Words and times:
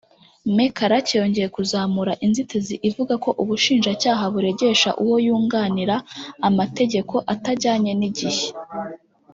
Me 0.55 0.65
Karake 0.77 1.13
yongeye 1.19 1.47
kuzamura 1.55 2.13
inzitizi 2.25 2.75
ivuga 2.89 3.13
ko 3.23 3.29
ubushinjacyaha 3.41 4.23
buregesha 4.33 4.89
uwo 5.03 5.15
yunganira 5.27 5.95
amategeko 6.47 7.15
atajyanye 7.33 7.91
n’igihe 7.99 8.45